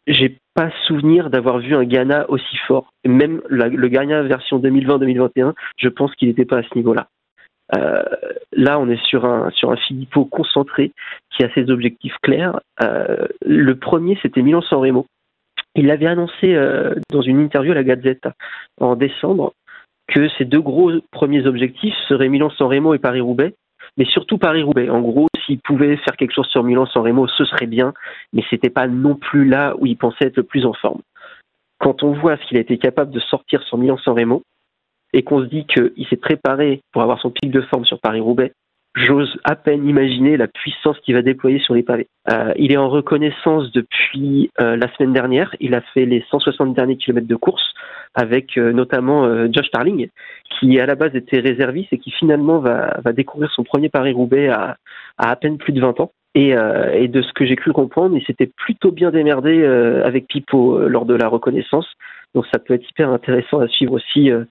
[0.07, 2.93] J'ai pas souvenir d'avoir vu un Ghana aussi fort.
[3.05, 7.09] Même le Ghana version 2020-2021, je pense qu'il n'était pas à ce niveau-là.
[7.77, 8.05] Euh,
[8.53, 10.93] là, on est sur un sur un Filippo concentré
[11.31, 12.61] qui a ses objectifs clairs.
[12.81, 15.07] Euh, le premier, c'était Milan-San Remo.
[15.75, 18.29] Il l'avait annoncé euh, dans une interview à la Gazette
[18.81, 19.53] en décembre
[20.09, 23.55] que ses deux gros premiers objectifs seraient Milan-San Remo et Paris-Roubaix,
[23.97, 24.89] mais surtout Paris-Roubaix.
[24.91, 27.93] En gros, s'il pouvait faire quelque chose sur Milan-San Remo, ce serait bien,
[28.33, 31.01] mais c'était pas non plus là où il pensait être le plus en forme.
[31.79, 34.43] Quand on voit ce qu'il a été capable de sortir sur Milan-San Remo,
[35.13, 38.53] et qu'on se dit qu'il s'est préparé pour avoir son pic de forme sur Paris-Roubaix,
[38.97, 42.09] j'ose à peine imaginer la puissance qu'il va déployer sur les pavés.
[42.31, 45.55] Euh, il est en reconnaissance depuis euh, la semaine dernière.
[45.61, 47.75] Il a fait les 160 derniers kilomètres de course
[48.15, 50.09] avec euh, notamment Josh Tarling,
[50.59, 54.49] qui à la base était réserviste et qui finalement va, va découvrir son premier Paris-Roubaix
[54.49, 54.79] à,
[55.19, 56.13] à, à peine plus de 20 ans.
[56.35, 59.65] Et, et de ce que j'ai cru comprendre, il s'était plutôt bien démerdé
[60.05, 61.91] avec Pipo lors de la reconnaissance.
[62.35, 64.47] Donc ça peut être hyper intéressant à suivre aussi le,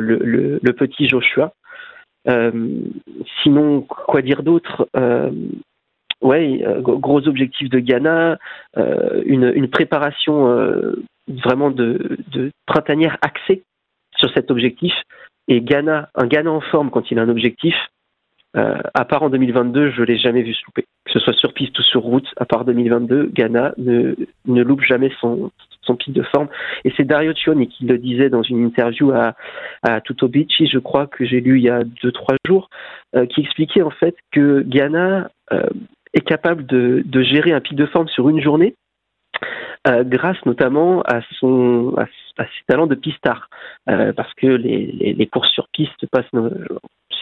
[0.00, 1.54] le, le, petit Joshua.
[3.42, 4.88] Sinon, quoi dire d'autre
[6.22, 8.38] Ouais, gros objectif de Ghana,
[8.76, 10.46] une, une, préparation
[11.28, 13.62] vraiment de, de printanière axée
[14.16, 14.94] sur cet objectif.
[15.48, 17.74] Et Ghana, un Ghana en forme quand il a un objectif,
[18.56, 20.86] euh, à part en 2022, je l'ai jamais vu se louper.
[21.04, 24.14] Que ce soit sur piste ou sur route, à part 2022, Ghana ne,
[24.46, 25.50] ne loupe jamais son,
[25.82, 26.48] son pic de forme.
[26.84, 29.34] Et c'est Dario Cioni qui le disait dans une interview à,
[29.82, 32.70] à Tutobici, je crois que j'ai lu il y a deux trois jours,
[33.16, 35.62] euh, qui expliquait en fait que Ghana euh,
[36.14, 38.74] est capable de, de gérer un pic de forme sur une journée
[39.86, 42.06] euh, grâce notamment à son à,
[42.44, 43.50] ses talents de pistard,
[43.90, 46.32] euh, parce que les, les, les, courses sur piste passent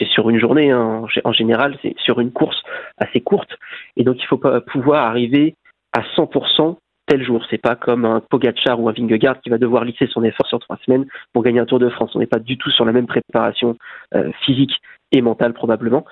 [0.02, 2.60] c'est sur une journée hein, en général, c'est sur une course
[2.98, 3.56] assez courte,
[3.96, 5.54] et donc il faut pas pouvoir arriver
[5.92, 7.44] à 100% tel jour.
[7.50, 10.58] C'est pas comme un Pogachar ou un Vingegaard qui va devoir lisser son effort sur
[10.60, 12.14] trois semaines pour gagner un Tour de France.
[12.14, 13.76] On n'est pas du tout sur la même préparation
[14.14, 16.04] euh, physique et mentale probablement.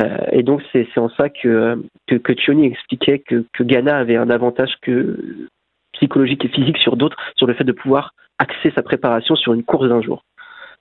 [0.00, 4.30] Euh, et donc c'est en ça que que, que expliquait que, que Ghana avait un
[4.30, 5.48] avantage que
[5.92, 9.62] psychologique et physique sur d'autres, sur le fait de pouvoir axer sa préparation sur une
[9.62, 10.24] course d'un jour.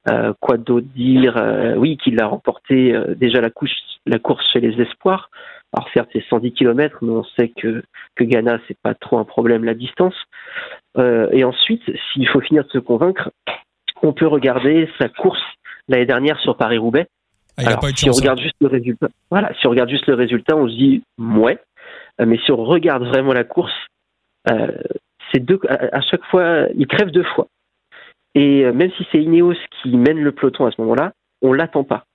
[0.09, 3.71] Euh, quoi d'autre dire euh, Oui, qu'il a remporté euh, déjà la, couche,
[4.05, 5.29] la course chez les espoirs.
[5.71, 7.83] Alors certes, c'est 110 km, mais on sait que,
[8.15, 10.15] que Ghana, c'est pas trop un problème la distance.
[10.97, 13.31] et ensuite, s'il faut finir de se convaincre,
[14.03, 15.41] on peut regarder sa course
[15.87, 17.07] l'année dernière sur Paris-Roubaix.
[17.57, 20.67] Ah, si on regarde juste le résultat, voilà, si on regarde juste le résultat, on
[20.67, 21.57] se dit ouais.
[22.23, 23.73] Mais si on regarde vraiment la course,
[24.49, 24.67] euh,
[25.31, 27.47] c'est deux, à, chaque fois, il crève deux fois.
[28.35, 31.83] Et euh, même si c'est Ineos qui mène le peloton à ce moment-là, on l'attend
[31.83, 32.05] pas.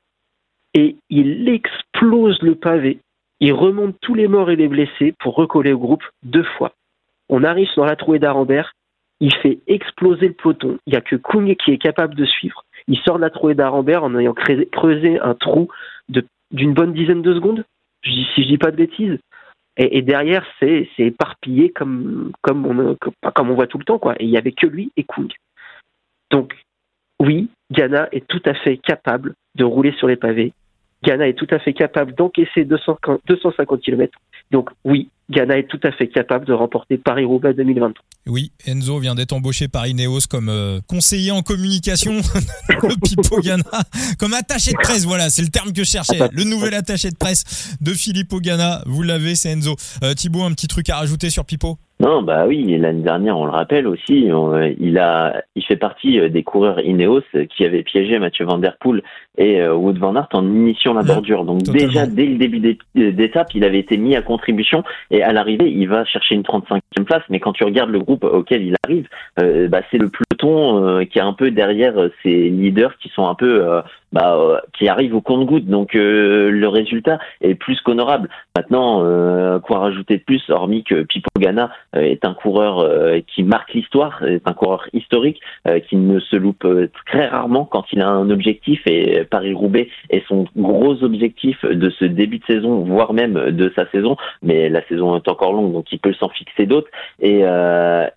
[0.74, 2.98] Et il explose le pavé.
[3.40, 6.72] Il remonte tous les morts et les blessés pour recoller au groupe deux fois.
[7.28, 8.72] On arrive dans la trouée d'Arambert.
[9.20, 10.78] Il fait exploser le peloton.
[10.86, 12.64] Il n'y a que Kung qui est capable de suivre.
[12.88, 15.68] Il sort de la trouée d'Arambert en ayant creusé un trou
[16.50, 17.64] d'une bonne dizaine de secondes.
[18.04, 19.18] si je dis pas de bêtises.
[19.80, 23.98] Et, derrière, c'est éparpillé comme, comme, on, on voit tout le temps.
[23.98, 24.14] Quoi.
[24.18, 25.32] Et il n'y avait que lui et Kung.
[26.30, 26.54] Donc,
[27.20, 30.52] oui, Ghana est tout à fait capable de rouler sur les pavés.
[31.02, 34.18] Ghana est tout à fait capable d'encaisser 250 km.
[34.50, 38.04] Donc oui, Ghana est tout à fait capable de remporter Paris-Roubaix 2023.
[38.28, 42.12] Oui, Enzo vient d'être embauché par Ineos comme euh, conseiller en communication
[42.72, 43.62] de Pipo Ghana,
[44.18, 47.16] comme attaché de presse, voilà, c'est le terme que je cherchais, le nouvel attaché de
[47.16, 49.76] presse de Filippo Ghana, vous l'avez, c'est Enzo.
[50.02, 53.44] Euh, Thibaut, un petit truc à rajouter sur Pipo non, bah oui, l'année dernière, on
[53.44, 54.30] le rappelle aussi,
[54.78, 58.76] il a, il fait partie euh, des coureurs Ineos qui avaient piégé Mathieu Van Der
[58.78, 59.02] Poel
[59.36, 61.44] et euh, Wood Van Aert en initiant la bordure.
[61.44, 62.60] Donc déjà dès le début
[62.94, 67.04] d'étape, il avait été mis à contribution et à l'arrivée, il va chercher une 35e
[67.04, 67.22] place.
[67.28, 69.08] Mais quand tu regardes le groupe auquel il arrive,
[69.40, 73.34] euh, bah, c'est le peloton qui est un peu derrière ces leaders qui sont un
[73.34, 75.66] peu bah, euh, qui arrive au compte-goutte.
[75.66, 78.28] Donc euh, le résultat est plus qu'honorable.
[78.56, 82.86] Maintenant, euh, quoi rajouter de plus, hormis que Pipo Gana est un coureur
[83.26, 85.40] qui marque l'histoire, est un coureur historique,
[85.88, 86.66] qui ne se loupe
[87.06, 92.04] très rarement quand il a un objectif et Paris-Roubaix est son gros objectif de ce
[92.04, 94.16] début de saison, voire même de sa saison.
[94.42, 96.88] Mais la saison est encore longue, donc il peut s'en fixer d'autres.
[97.20, 97.42] Et,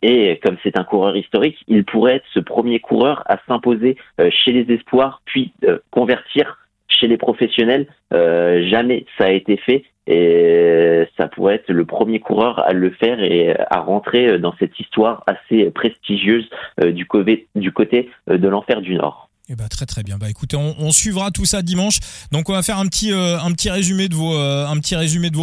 [0.01, 3.97] et comme c'est un coureur historique, il pourrait être ce premier coureur à s'imposer
[4.29, 5.53] chez les espoirs, puis
[5.89, 6.57] convertir
[6.91, 7.87] chez les professionnels.
[8.13, 12.89] Euh, jamais ça a été fait et ça pourrait être le premier coureur à le
[12.91, 16.49] faire et à rentrer dans cette histoire assez prestigieuse
[16.83, 17.07] euh, du,
[17.55, 19.30] du côté de l'enfer du Nord.
[19.49, 20.17] Eh ben, très très bien.
[20.17, 21.99] Bah écoutez, on, suivra tout ça dimanche.
[22.31, 23.37] Donc on va faire un petit euh,
[23.69, 24.95] résumé de vos un petit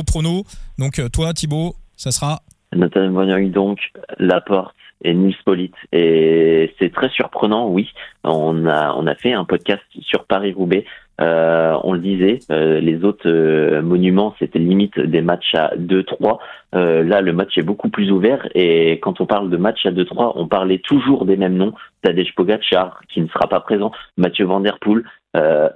[0.06, 0.44] pronos.
[0.78, 2.40] Donc toi Thibaut, ça sera?
[2.74, 3.10] Nathan
[3.50, 3.78] donc
[4.18, 5.74] la porte et Nils Polite.
[5.92, 7.88] Et c'est très surprenant, oui.
[8.24, 10.84] On a, on a fait un podcast sur Paris-Roubaix.
[11.20, 16.38] Euh, on le disait, euh, les autres euh, monuments, c'était limite des matchs à 2-3.
[16.74, 18.48] Euh, là, le match est beaucoup plus ouvert.
[18.54, 21.74] Et quand on parle de match à 2-3, on parlait toujours des mêmes noms.
[22.02, 25.02] Tadej Pogacar, qui ne sera pas présent, Mathieu Van Der Poel,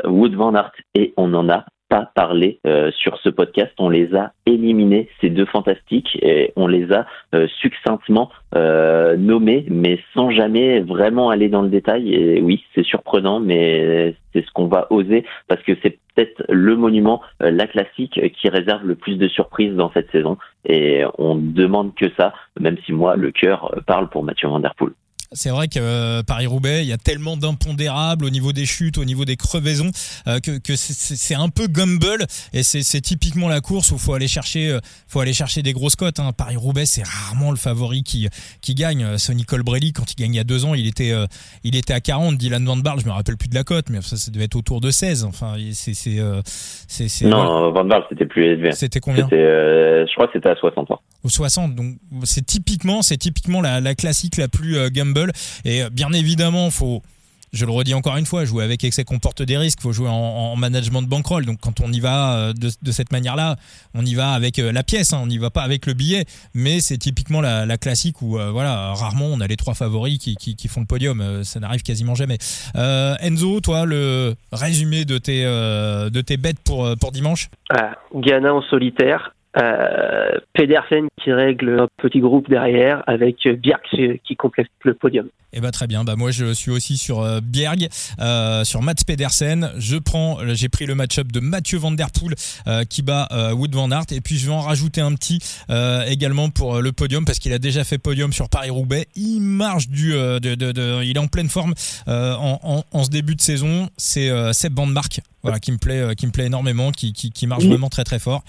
[0.05, 3.71] Wood Van Aert, et on en a pas parlé euh, sur ce podcast.
[3.79, 9.67] On les a éliminés, ces deux fantastiques, et on les a euh, succinctement euh, nommés,
[9.69, 12.15] mais sans jamais vraiment aller dans le détail.
[12.15, 16.77] Et oui, c'est surprenant, mais c'est ce qu'on va oser parce que c'est peut-être le
[16.77, 20.39] monument, la classique, qui réserve le plus de surprises dans cette saison.
[20.67, 24.63] Et on demande que ça, même si moi, le cœur parle pour Mathieu Van.
[25.35, 29.05] C'est vrai que euh, Paris-Roubaix, il y a tellement d'impondérables au niveau des chutes, au
[29.05, 29.91] niveau des crevaisons,
[30.27, 34.29] euh, que, que c'est un peu gumble et c'est typiquement la course où faut aller
[34.29, 36.21] chercher, euh, faut aller chercher des grosses cotes.
[36.21, 36.33] Hein.
[36.37, 38.29] Paris-Roubaix, c'est rarement le favori qui
[38.61, 39.19] qui gagne.
[39.19, 41.13] Sonny Colbrelli, quand il gagne il y a deux ans, il était
[41.65, 42.37] il était à 40.
[42.37, 44.57] Dylan Van Barle, je me rappelle plus de la cote, mais ça, ça devait être
[44.57, 45.25] autour de 16.
[45.25, 48.73] Enfin, c'est c'est non, Van Barle, c'était plus élevé.
[48.73, 49.29] C'était combien?
[49.31, 51.01] Je crois que c'était à 60 ans.
[51.25, 51.75] Ou 60.
[51.75, 55.33] Donc c'est typiquement c'est typiquement la, la classique la plus gumble
[55.65, 57.03] et euh, bien évidemment, faut
[57.53, 59.83] je le redis encore une fois, jouer avec excès comporte des risques.
[59.83, 61.45] Faut jouer en, management de bankroll.
[61.45, 63.57] Donc quand on y va euh, de, cette manière-là,
[63.93, 66.25] on y va avec euh, la pièce, hein, on n'y va pas avec le billet.
[66.55, 70.81] Mais c'est typiquement la, classique où voilà, rarement on a les trois favoris qui, font
[70.81, 71.45] le podium.
[71.45, 72.39] Ça n'arrive quasiment jamais.
[72.75, 77.51] Enzo, toi, le résumé de tes de tes bêtes pour pour dimanche?
[77.69, 79.35] Ah, Ghana en solitaire.
[79.59, 83.83] Euh, Pedersen qui règle un petit groupe derrière avec Bjerg
[84.25, 85.29] qui complète le podium.
[85.53, 86.05] Eh bah très bien.
[86.05, 87.89] Bah moi je suis aussi sur euh, Bjerg,
[88.21, 89.71] euh, sur Mats Pedersen.
[89.77, 92.35] Je prends, j'ai pris le match-up de Mathieu Van Der Poel
[92.67, 95.39] euh, qui bat Wood Van Aert et puis je vais en rajouter un petit
[96.07, 99.07] également pour le podium parce qu'il a déjà fait podium sur Paris Roubaix.
[99.17, 101.75] Il marche du, de, de, de, il est en pleine forme
[102.07, 103.89] en, en, en, ce début de saison.
[103.99, 107.47] C'est Seb Van Mark, voilà qui me plaît, qui me plaît énormément, qui, qui, qui
[107.47, 108.43] marche vraiment très très fort.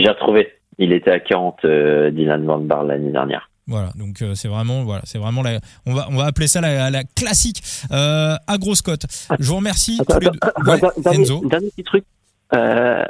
[0.00, 0.48] J'ai retrouvé.
[0.78, 3.50] Il était à 40 euh, Dylan Van Bar l'année dernière.
[3.66, 6.60] Voilà, donc euh, c'est vraiment, voilà, c'est vraiment la, on va, on va appeler ça
[6.60, 9.02] la, la classique euh, à grosse cote.
[9.38, 10.00] Je vous remercie.
[10.08, 10.40] tous les deux.
[11.02, 12.04] dernier, dernier, petit truc.
[12.52, 13.04] Euh,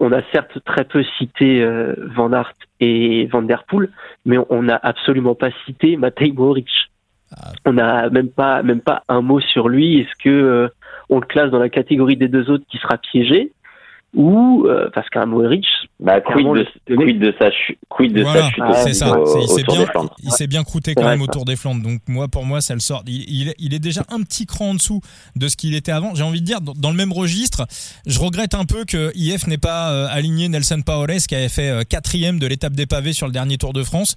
[0.00, 1.64] on, a certes très peu cité
[2.16, 3.88] Van Aert et Van Der Poel,
[4.24, 6.68] mais on n'a absolument pas cité Matej Mohoric.
[7.30, 7.52] Ah.
[7.64, 10.00] On n'a même pas, même pas un mot sur lui.
[10.00, 10.68] Est-ce que
[11.08, 13.52] on le classe dans la catégorie des deux autres qui sera piégé?
[14.14, 15.66] Ou euh, parce qu'un Mohoric
[16.02, 19.16] bah, quid, de, quid de sa chute quid de sa chute c'est ça.
[19.40, 19.86] il s'est bien
[20.22, 22.80] il s'est bien croûté quand même autour des Flandres donc moi pour moi ça le
[22.80, 23.02] sort.
[23.06, 25.00] Il, il, est déjà un petit cran en dessous
[25.36, 26.14] de ce qu'il était avant.
[26.14, 27.66] J'ai envie de dire dans, le même registre
[28.06, 31.68] je regrette un peu que IF n'ait pas euh, aligné Nelson Paoles qui avait fait
[31.68, 34.14] euh, quatrième de l'étape des pavés sur le dernier Tour de France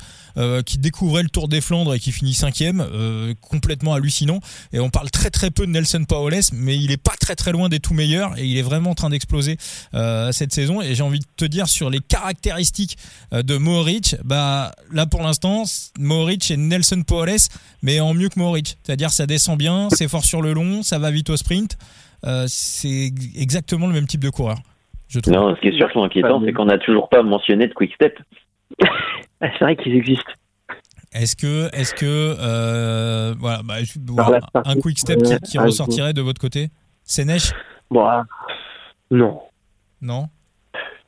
[0.66, 2.86] qui découvrait le Tour des Flandres et qui finit cinquième
[3.42, 4.40] complètement hallucinant.
[4.74, 7.52] Et on parle très très peu de Nelson Paoles mais il est pas très très
[7.52, 9.58] loin des tout meilleurs et il est vraiment en train d'exploser
[9.94, 10.82] euh, cette saison.
[10.82, 12.98] Et j'ai envie de te dire sur les caractéristiques
[13.34, 15.64] euh, de Mohoric, bah là pour l'instant,
[16.00, 17.50] Mohoric et Nelson Poales,
[17.84, 18.78] mais en mieux que Mohoric.
[18.84, 21.78] C'est-à-dire ça descend bien, c'est fort sur le long, ça va vite au sprint.
[22.26, 24.58] Euh, c'est exactement le même type de coureur.
[25.08, 25.34] Je trouve.
[25.34, 28.18] Non, ce qui est surtout inquiétant, c'est qu'on n'a toujours pas mentionné de Quick Step.
[29.42, 30.32] c'est vrai qu'ils existent.
[31.14, 33.76] Est-ce que, est-ce que, voilà, bah,
[34.66, 36.70] un quick step qui, ressortirait de votre côté?
[37.04, 37.54] C'est Neige
[37.90, 38.06] bon,
[39.12, 39.42] Non.
[40.02, 40.28] Non?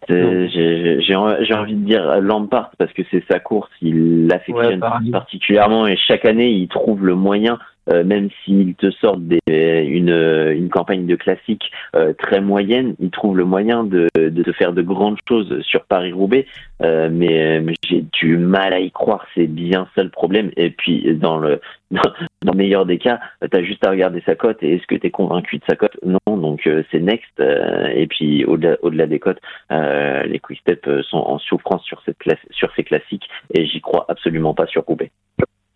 [0.10, 6.26] J'ai envie de dire Lampard parce que c'est sa course, il l'affectionne particulièrement et chaque
[6.26, 7.60] année il trouve le moyen
[7.90, 13.10] euh, même s'il te sort des, une, une campagne de classique euh, très moyenne, il
[13.10, 16.46] trouve le moyen de, de, faire de grandes choses sur Paris-Roubaix.
[16.84, 20.52] Euh, mais, j'ai du mal à y croire, c'est bien ça le problème.
[20.58, 22.02] Et puis dans le, dans,
[22.46, 23.20] le meilleur des cas,
[23.50, 25.76] tu as juste à regarder sa cote et est-ce que tu es convaincu de sa
[25.76, 25.98] cote?
[26.06, 27.40] Non, donc c'est next.
[27.40, 29.40] et puis au-delà au -delà des cotes,
[29.72, 34.06] les quick steps sont en souffrance sur, cette classe, sur ces classiques et j'y crois
[34.10, 35.12] absolument pas sur Roubaix.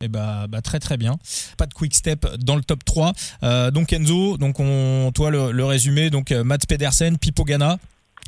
[0.01, 1.17] Eh bah, bah, très très bien.
[1.57, 3.13] Pas de quick step dans le top 3.
[3.43, 7.77] Euh, donc Enzo, donc on, toi le, résumé, donc euh, Mats Pedersen, Pipo Gana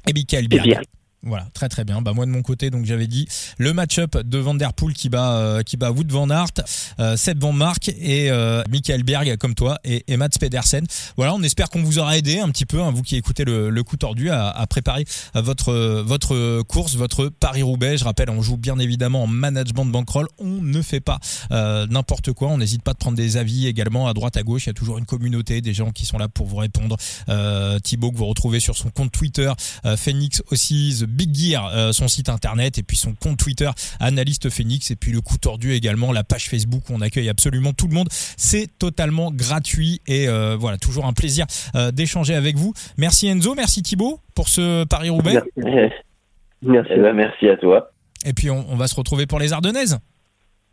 [0.07, 0.79] et Michael Berg.
[1.25, 2.01] Voilà, très très bien.
[2.01, 5.07] Bah moi de mon côté, donc j'avais dit le match-up de Van Der Poel qui
[5.07, 6.51] bat euh, qui bat Wood Van Aert,
[6.99, 10.85] euh, Seb Van Mark et euh, Michael Berg comme toi et, et Mats Pedersen.
[11.15, 13.69] Voilà, on espère qu'on vous aura aidé un petit peu, hein, vous qui écoutez le,
[13.69, 17.97] le coup tordu, à, à, préparer votre votre course, votre Paris Roubaix.
[17.97, 20.27] Je rappelle, on joue bien évidemment en management de bankroll.
[20.39, 21.19] On ne fait pas
[21.51, 22.49] euh, n'importe quoi.
[22.49, 24.65] On n'hésite pas de prendre des avis également à droite à gauche.
[24.65, 26.97] Il y a toujours une communauté, des gens qui sont là pour vous répondre.
[27.29, 29.51] Euh, Thibaut que vous retrouvez sur son compte Twitter,
[29.95, 31.05] Phoenix aussi.
[31.13, 35.11] Big Gear, euh, son site internet et puis son compte Twitter, Analyste Phoenix et puis
[35.11, 38.07] le coup tordu également, la page Facebook où on accueille absolument tout le monde.
[38.11, 41.45] C'est totalement gratuit et euh, voilà, toujours un plaisir
[41.75, 42.73] euh, d'échanger avec vous.
[42.97, 45.39] Merci Enzo, merci Thibaut pour ce Paris-Roubaix.
[45.57, 46.89] Merci.
[46.95, 47.91] Eh ben, merci à toi.
[48.25, 49.99] Et puis on, va se retrouver pour les Ardennaises.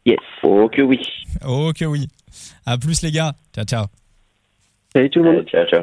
[0.07, 0.19] Yes.
[0.43, 1.01] Oh que oui.
[1.45, 2.09] Oh que oui.
[2.65, 3.35] À plus les gars.
[3.55, 3.87] Ciao ciao.
[4.93, 5.47] Salut tout le monde.
[5.49, 5.83] Ciao ciao.